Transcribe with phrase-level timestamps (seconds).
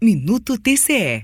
[0.00, 1.22] Minuto TCE.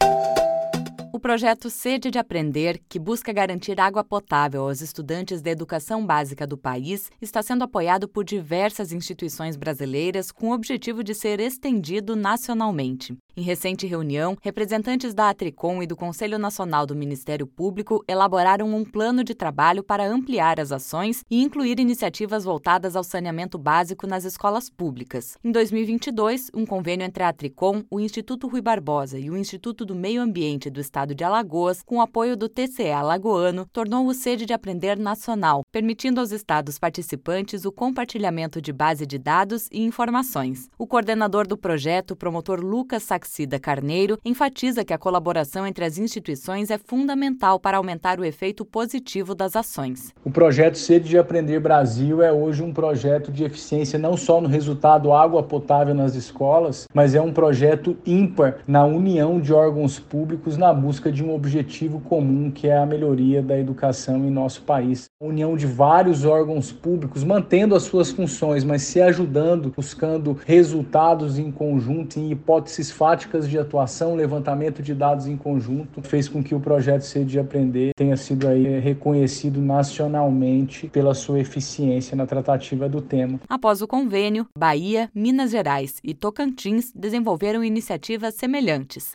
[1.24, 6.58] Projeto Sede de Aprender, que busca garantir água potável aos estudantes da educação básica do
[6.58, 13.16] país, está sendo apoiado por diversas instituições brasileiras com o objetivo de ser estendido nacionalmente.
[13.34, 18.84] Em recente reunião, representantes da Atricom e do Conselho Nacional do Ministério Público elaboraram um
[18.84, 24.24] plano de trabalho para ampliar as ações e incluir iniciativas voltadas ao saneamento básico nas
[24.24, 25.38] escolas públicas.
[25.42, 29.94] Em 2022, um convênio entre a Atricom, o Instituto Rui Barbosa e o Instituto do
[29.94, 34.52] Meio Ambiente do Estado de Alagoas, com apoio do TCE alagoano, tornou o Sede de
[34.52, 40.68] Aprender nacional, permitindo aos estados participantes o compartilhamento de base de dados e informações.
[40.76, 46.70] O coordenador do projeto, promotor Lucas Saxida Carneiro enfatiza que a colaboração entre as instituições
[46.70, 50.12] é fundamental para aumentar o efeito positivo das ações.
[50.24, 54.48] O projeto Sede de Aprender Brasil é hoje um projeto de eficiência não só no
[54.48, 60.56] resultado água potável nas escolas, mas é um projeto ímpar na união de órgãos públicos
[60.56, 65.06] na busca de um objetivo comum que é a melhoria da educação em nosso país.
[65.18, 71.38] A união de vários órgãos públicos mantendo as suas funções, mas se ajudando, buscando resultados
[71.38, 76.42] em conjunto em hipóteses fáceis práticas de atuação, levantamento de dados em conjunto, fez com
[76.42, 82.26] que o projeto Sede de Aprender tenha sido aí reconhecido nacionalmente pela sua eficiência na
[82.26, 83.38] tratativa do tema.
[83.48, 89.14] Após o convênio, Bahia, Minas Gerais e Tocantins desenvolveram iniciativas semelhantes.